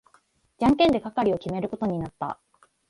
[0.57, 2.39] じゃんけんで係を決めることになった。